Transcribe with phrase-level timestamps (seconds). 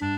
[0.00, 0.08] Hello，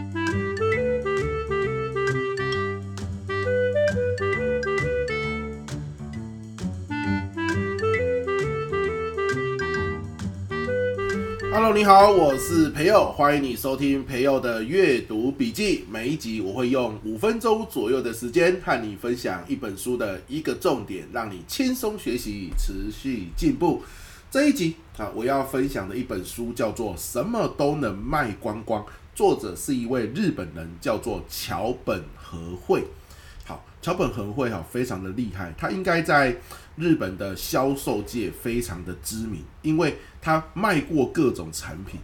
[11.75, 15.85] 你好，我是培佑，欢迎你收听培佑的阅读笔记。
[15.91, 23.83] 每一集我会用五分钟左右的时间和你分享一本书的一个重点，让你轻松学习，持续进步。
[24.31, 28.81] 这一集啊，我要分享的一本书叫做《什么都能卖光光》，
[29.23, 32.83] 作者是一位日本人，叫做桥本和惠。
[33.45, 36.37] 好，桥本和惠哈，非常的厉害，他应该在
[36.75, 42.01] 日本的销售界非常的知名，因为他卖过各种产品，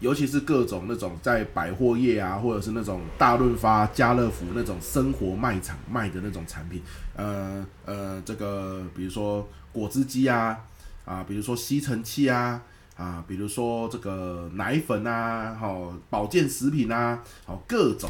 [0.00, 6.82] 尤其是各种那种在百货业啊，或者是那种大润发、家乐福那种生活卖场卖的那种产品，
[7.14, 10.58] 呃呃，这个比如说果汁机啊。
[11.04, 12.60] 啊，比如说吸尘器啊，
[12.96, 18.08] 啊，比如说这个奶粉啊，好，保健食品啊，好，各种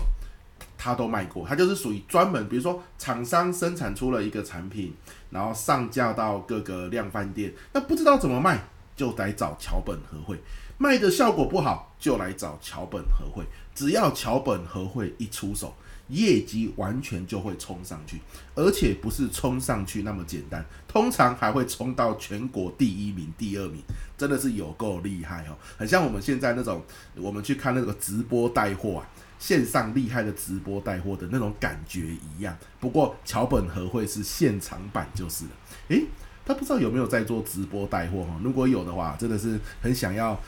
[0.78, 1.46] 他都卖过。
[1.46, 4.94] 他就是属于专门，比如说厂商生产出了一个产品，
[5.30, 8.62] 然后上架到各个量贩店，那不知道怎么卖，
[8.94, 10.41] 就得找桥本和惠。
[10.78, 13.44] 卖的效果不好，就来找桥本和会。
[13.74, 15.74] 只要桥本和会一出手。
[16.08, 18.20] 业绩完全就会冲上去，
[18.55, 23.83] 而且不是冲上去那么简单，通常还会冲到全国第一名、第二名，
[24.16, 25.56] 真的是有够厉害哦！
[25.77, 26.80] 很像我们现在那种，
[27.16, 29.08] 我们去看那个直播带货啊，
[29.40, 32.02] 线上厉害的直播带货的那种感觉
[32.38, 32.56] 一样。
[32.78, 35.50] 不过桥本和会是现场版就是了。
[35.88, 36.06] 诶，
[36.44, 38.40] 他不知道有没有在做直播带货哈？
[38.44, 40.40] 如果有的话，真的是很想要。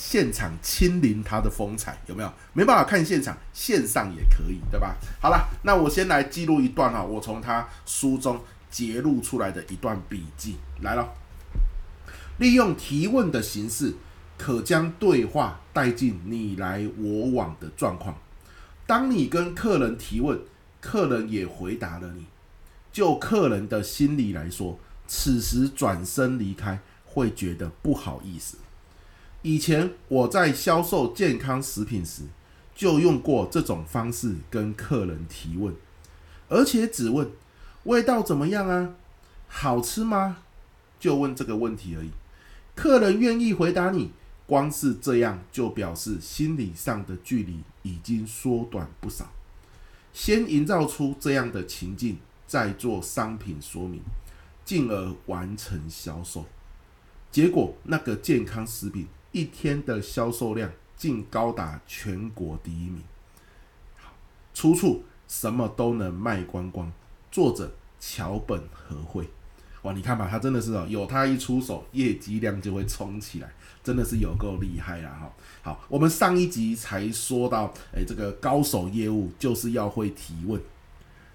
[0.00, 2.32] 现场亲临他的风采有没有？
[2.52, 4.96] 没办法看现场，线上也可以，对吧？
[5.20, 11.12] 好了，那我先来记录一段哈，我从他书中节录出来的一段笔记来了。
[12.38, 13.96] 利用提问的形式，
[14.38, 18.16] 可将对话带进你来我往的状况。
[18.86, 20.40] 当你跟客人提问，
[20.80, 22.26] 客人也回答了你，
[22.92, 28.58] 就客人的心理来说，此时转身离开会觉得不好意思。
[29.42, 32.22] 以前我在销售健康食品时，
[32.74, 35.72] 就用过这种方式跟客人提问，
[36.48, 37.30] 而且只问
[37.84, 38.94] 味道怎么样啊，
[39.46, 40.38] 好吃吗？
[40.98, 42.10] 就问这个问题而已。
[42.74, 44.10] 客人愿意回答你，
[44.44, 49.30] 光是这样就表示心理上的距离已经缩短不少。
[50.12, 54.00] 先营造出这样的情境，再做商品说明，
[54.64, 56.44] 进而完成销售。
[57.30, 59.06] 结果那个健康食品。
[59.38, 63.00] 一天的销售量竟高达全国第一名。
[64.52, 66.90] 出处什么都能卖光光。
[67.30, 69.28] 作者桥本和惠。
[69.82, 73.48] 哇，你看吧，他真的是哦，有他一出手，业绩量就会冲起来，
[73.84, 75.10] 真的是有够厉害啦！
[75.10, 75.32] 哈，
[75.62, 80.60] 好，我们上一集才说到，哎，这个高手业务就是要会提问。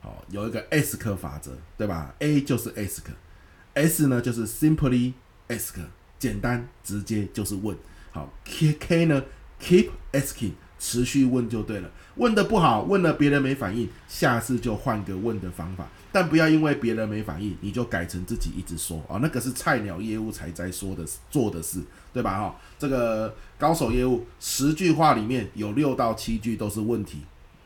[0.02, 5.14] 好，有一个 ASK 法则，对吧？A 就是 ASK，S 呢就是 Simply
[5.48, 5.76] Ask。
[6.20, 7.78] 简单直接就是问，
[8.14, 9.24] 好，K K 呢
[9.60, 11.90] ，keep asking，持续问就对了。
[12.16, 21.80] 问得不好，问了别人没反应，下次就换个问的方法，但不要因为别人没反应，你就改成自己一直说哦，那个是菜鸟业务才在说的做的事，
[22.14, 22.38] 对吧？
[22.38, 27.22] 哈，这个高手业务十句话里面有六到七句都是问题，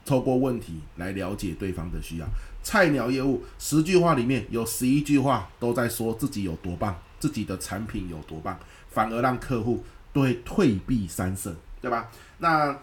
[0.06, 2.28] 透过问题来了解对方的需要。
[2.64, 6.96] 菜鸟业务十句话里面有十一句话都在说自己有多棒。
[7.20, 8.56] 自己的产品有多棒，
[8.92, 9.84] 反而让客户
[10.18, 12.10] 都会退避三舍，对吧？
[12.40, 12.76] 那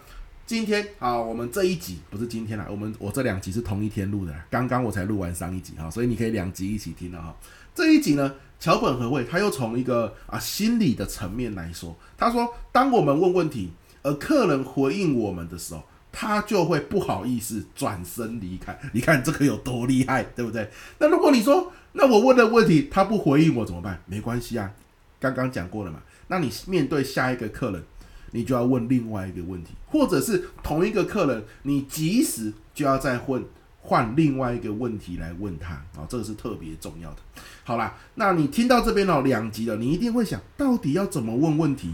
[0.45, 7.35] 今天啊，我们这一集不是今天了，我们我这两集是同一天录的，刚刚我才录完上一集哈，所以你可以两集一起听了哈。
[7.73, 18.79] 这一集呢，桥本和绘他又从一个啊心理的层面来说，他说，当我们问问题，而客人回应我们的时候，他就会不好意思转身离开。
[18.93, 20.69] 你看这个有多厉害，对不对？
[20.99, 24.01] 那如果你说，那我问的问题他不回应我怎么办？
[24.05, 24.71] 没关系啊，
[25.19, 25.99] 刚刚讲过了嘛。
[26.27, 27.83] 那你面对下一个客人，
[28.31, 33.43] 你就要问另外一个问题，或者是同一个客人，你即时就要再问
[33.81, 37.17] 换另外一个问题来问他啊，这个是特别重要的。
[37.63, 41.91] 好啦，那你听到这边哦，两集了，你一定会想到底要怎么问问题，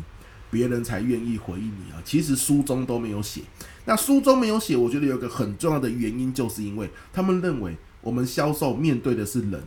[0.49, 2.01] 别人才愿意回应你啊？
[2.05, 3.41] 其实书中都没有写。
[3.83, 9.61] 那书中没有写，我觉得有个很重要的原因，就是因为他们认为我们销售面对的是人。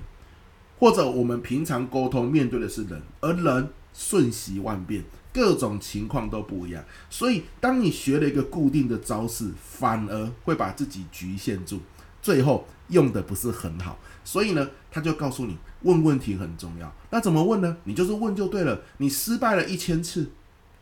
[0.79, 6.85] 或者我们平常沟通面对的是人，而人瞬息万变，各种情况都不一样。
[7.09, 11.81] 所以，当你学了一个固定的招式，反而会把自己局限住，
[12.21, 13.99] 最后用的不是很好。
[14.25, 16.93] 所以呢，他就告诉你，问问题很重要。
[17.11, 17.77] 那怎么问呢？
[17.85, 18.81] 你就是问就对了。
[18.99, 20.31] 你失败了一千次，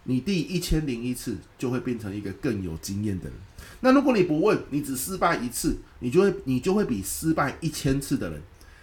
[0.04, 3.34] 你第一千零一次就会变成一个更有经验的人。
[3.80, 8.40] 那如果你不问，你只失败一次，你就会你就会比失败一千次的人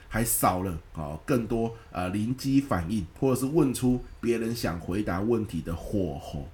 [0.10, 6.50] 还少了啊更多啊灵机反应，或者是问出别人想回答问题的火候。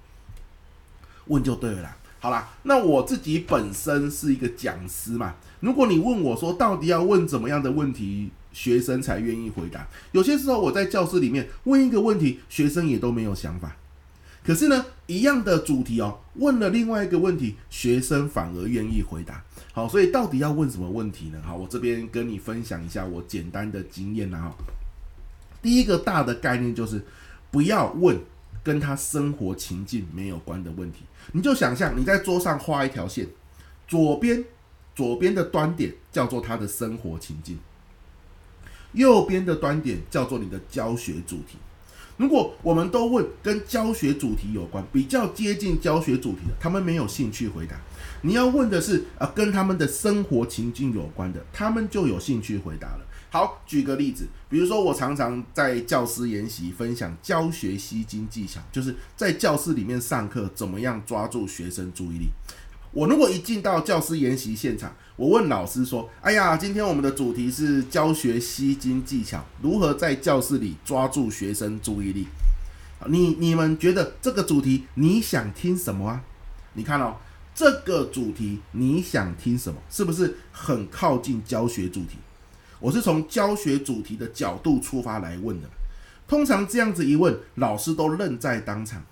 [1.26, 1.96] 问就对了。
[2.20, 5.34] 好啦，那我自己本身是一个讲师嘛。
[5.60, 9.86] 如果你问我说，到底要问怎么样的问题，学生才愿意回答？
[10.12, 13.76] 有些时候我在教室里面问一个问题，学生也都没有想法。
[14.46, 19.42] 可是呢，一样的主题哦，问了另外一个问题，学生反而愿意回答。
[19.72, 21.42] 好，所以到底要问什么问题呢？
[21.44, 24.38] 好，我这边跟你分享一下我简单的经验啦。
[24.38, 24.54] 哈，
[25.60, 27.04] 第一个大的概念就是
[27.50, 28.16] 不要问
[28.62, 31.00] 跟他生活情境没有关的问题。
[31.32, 33.26] 你就想象你在桌上画一条线，
[33.88, 34.44] 左边
[34.94, 37.58] 左边的端点叫做他的生活情境，
[38.92, 41.58] 右边的端点叫做你的教学主题。
[42.16, 47.76] 如果我们都问跟教学主题有关、比较接近教学主题的，他们没有兴趣回答。
[48.22, 53.06] 你要问的是啊，跟他们的生活情境有关的，他们就有兴趣回答了。
[53.28, 62.28] 好，举个例子，比如说我常常在教师研习分享教学吸睛技巧，就是在教室里面上课怎么样抓住学生注意力。
[62.92, 72.26] 我如果一进到教师研习现场，我问老师说：“哎呀，今天我们的主题是教学吸睛技巧，如何在教室里抓住学生注意力？”
[73.08, 76.22] 你你们觉得这个主题你想听什么啊？
[76.74, 77.16] 你看哦，
[77.54, 79.80] 这个主题你想听什么？
[79.88, 82.18] 是不是很靠近教学主题？
[82.78, 85.68] 我是从教学主题的角度出发来问的。
[86.28, 89.02] 通常这样子一问，老师都愣在当场，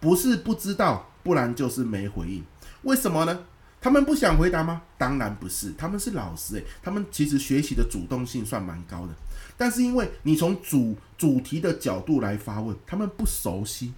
[0.00, 2.42] 不是不知道，不然就是没回应。
[2.84, 3.40] 为什么呢？
[3.82, 4.80] 他们不想回答吗？
[4.96, 9.12] 当然不是，他们是老师诶，他们其实学习的主动性算蛮高的，
[9.56, 13.92] 但是因为你从主主题的角度来发问，他们不熟悉，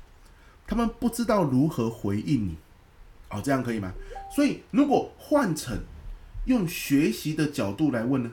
[0.66, 2.56] 他们不知道如何回应你，
[3.28, 3.92] 哦，这样可以吗？
[4.34, 5.78] 所以如果换成
[6.46, 8.30] 用学习的角度来问呢？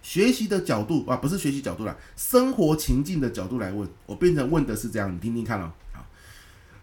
[0.00, 5.70] 学习的角度啊，不是学习角度啦，生活情境的角度来问，我变成问的是这样，你听听看哦。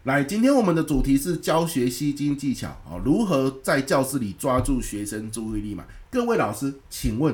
[0.03, 5.85] 来，今天我们的主题是教学吸睛技巧啊，如何在教室里抓住学生注意力嘛？
[6.11, 7.33] 各位老师，请问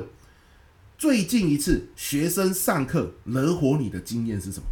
[0.96, 4.66] 最近一次学生上课惹火你的经验是什么？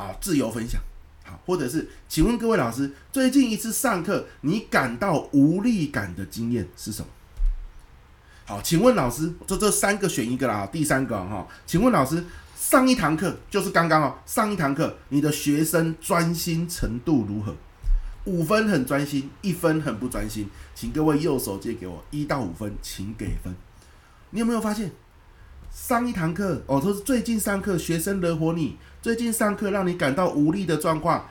[0.00, 0.80] 啊，自由分享。
[1.24, 7.08] 好，或者是请问各位老师，最近一次上课你感到无力感的经验是什么？
[8.46, 12.24] 好，请问老师，这这三个选一个啦，第三个哈，请问老师。
[12.60, 17.56] 上一堂课就是刚刚哦，上一堂课你的学生专心程度如何？
[18.26, 23.56] 五分很专心，一分很不专心，请各位右手借给我，一到五分请给分。
[24.28, 24.92] 你有没有发现，
[25.72, 31.30] 上一堂课哦，都是最近上课学生惹火你，最近上课让你感到无力的状况，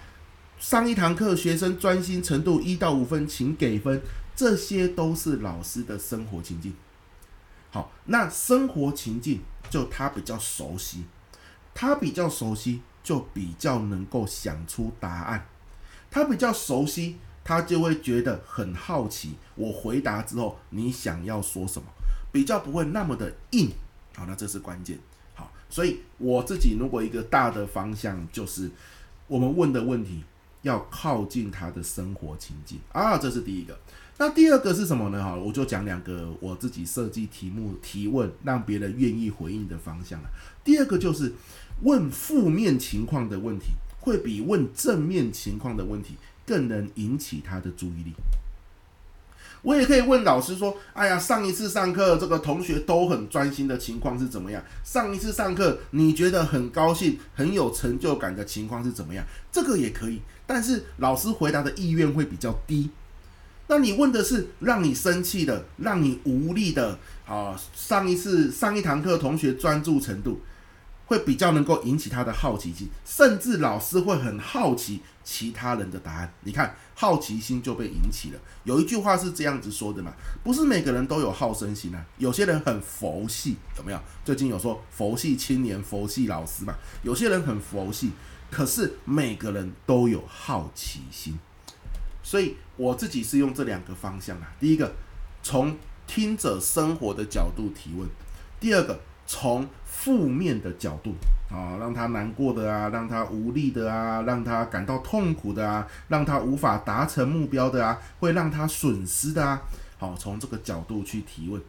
[0.58, 4.02] 上一堂课学生专心程度一到五分请给分，
[4.36, 6.74] 这些都是老师的生活情境。
[7.70, 11.04] 好，那生活情境就他比较熟悉。
[11.80, 15.48] 他比较熟悉，就比较能够想出答案。
[16.12, 19.36] 他比较熟悉，他就会觉得很好奇。
[19.56, 21.88] 我回答之后，你想要说什么？
[22.34, 23.72] 比较不会那么的硬。
[24.14, 25.00] 好，那这是关键。
[25.34, 28.70] 好，所以我自己如果一个大的方向就是，
[29.28, 30.26] 我们问的问题
[30.64, 33.80] 要靠近他的生活情境啊，这是第一个。
[34.20, 35.24] 那第二个是什么呢？
[35.24, 40.30] 哈，我就讲两个我自己设计题目提问，让别人愿意回应的方向了。
[40.64, 41.34] 第二个就是。
[41.82, 43.68] 问负面情况的问题，
[44.02, 48.12] 会比问正面情况的问题更能引起他的注意力。
[49.62, 54.62] 我也可以问老师说：“哎呀，上一次上课这个同学都很专心的情况是怎么样？
[54.84, 62.90] 上一次上课你觉得很高兴、很有成就感的情况是怎么样？”这个也可以，但是老师回答的意愿会比较低。
[63.70, 67.58] 那你问的是让你生气的、让你无力的啊？
[67.74, 70.42] 上一次上一堂课同学专注程度。
[71.06, 76.32] 会比较能够引起他的好奇心，甚至老师会很好奇其他人的答案。
[76.44, 78.40] 你看，好奇心就被引起了。
[78.64, 84.00] 有一句话是这样子说的嘛，不是每个人都有好胜心啊，有些人很佛系，有没有？
[84.24, 88.12] 最近有说佛系青年、佛系老师嘛，有些人很佛系，
[88.52, 91.40] 可是每个人都有好奇心。
[92.30, 94.94] 所以我自己是用这两个方向啊，第一个
[95.42, 98.08] 从听者生活的角度提问，
[98.60, 99.00] 第二个。
[99.32, 101.14] 从负面的角度
[101.52, 109.62] 啊，让他难过的啊，让他无力的啊，让他感到痛苦的啊，让他无法达成目标的啊，会让他损失的啊，
[110.00, 111.62] 好，从这个角度去提问，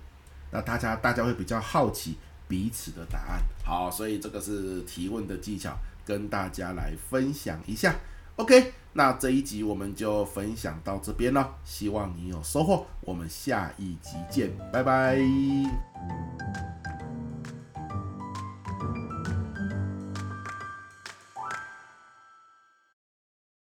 [0.51, 2.17] 那大家大家会比较好奇
[2.49, 3.43] 彼此的答案。
[3.63, 5.77] 好，所以这个是提问的技巧，
[6.07, 7.95] 跟大家来分享一下。
[8.37, 12.87] OK，那这一集我们就分享到这边了，希望你有收获。
[13.03, 15.19] 我们下一集见，拜拜。